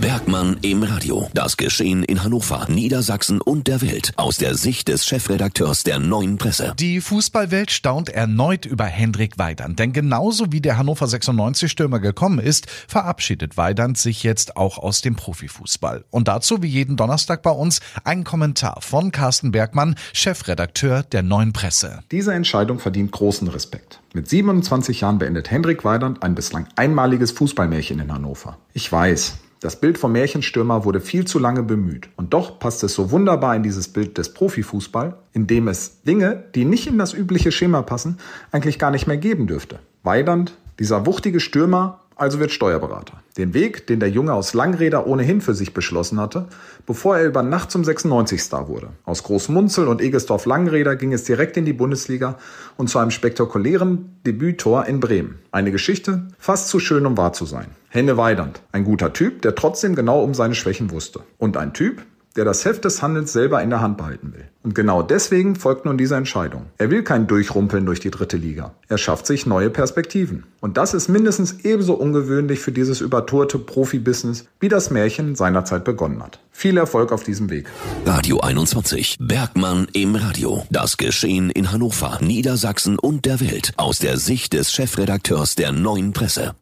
[0.00, 1.28] Bergmann im Radio.
[1.34, 6.38] Das Geschehen in Hannover, Niedersachsen und der Welt aus der Sicht des Chefredakteurs der Neuen
[6.38, 6.74] Presse.
[6.78, 12.38] Die Fußballwelt staunt erneut über Hendrik Weidand, denn genauso wie der Hannover 96 Stürmer gekommen
[12.38, 16.04] ist, verabschiedet Weidand sich jetzt auch aus dem Profifußball.
[16.10, 21.52] Und dazu wie jeden Donnerstag bei uns ein Kommentar von Carsten Bergmann, Chefredakteur der Neuen
[21.52, 22.00] Presse.
[22.12, 24.00] Diese Entscheidung verdient großen Respekt.
[24.14, 28.58] Mit 27 Jahren beendet Hendrik Weidand ein bislang einmaliges Fußballmärchen in Hannover.
[28.72, 32.08] Ich weiß, das Bild vom Märchenstürmer wurde viel zu lange bemüht.
[32.16, 36.44] Und doch passt es so wunderbar in dieses Bild des Profifußball, in dem es Dinge,
[36.54, 38.18] die nicht in das übliche Schema passen,
[38.52, 39.80] eigentlich gar nicht mehr geben dürfte.
[40.04, 43.14] Weidand, dieser wuchtige Stürmer, also wird Steuerberater.
[43.36, 46.46] Den Weg, den der Junge aus Langräder ohnehin für sich beschlossen hatte,
[46.84, 48.88] bevor er über Nacht zum 96-Star wurde.
[49.04, 52.38] Aus Großmunzel und Egesdorf Langräder ging es direkt in die Bundesliga
[52.76, 55.38] und zu einem spektakulären Debüttor in Bremen.
[55.52, 57.68] Eine Geschichte fast zu schön, um wahr zu sein.
[57.90, 61.20] Henne Weidand, ein guter Typ, der trotzdem genau um seine Schwächen wusste.
[61.38, 62.02] Und ein Typ,
[62.36, 64.44] der das Heft des Handelns selber in der Hand behalten will.
[64.62, 66.66] Und genau deswegen folgt nun diese Entscheidung.
[66.76, 68.74] Er will kein Durchrumpeln durch die dritte Liga.
[68.88, 70.44] Er schafft sich neue Perspektiven.
[70.60, 76.22] Und das ist mindestens ebenso ungewöhnlich für dieses übertourte Profibusiness, wie das Märchen seinerzeit begonnen
[76.22, 76.40] hat.
[76.52, 77.68] Viel Erfolg auf diesem Weg.
[78.04, 79.16] Radio 21.
[79.18, 80.66] Bergmann im Radio.
[80.70, 86.12] Das Geschehen in Hannover, Niedersachsen und der Welt aus der Sicht des Chefredakteurs der Neuen
[86.12, 86.54] Presse.